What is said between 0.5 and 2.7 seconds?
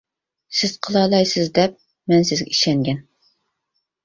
سىز قىلالايسىز دەپ، مەن سىزگە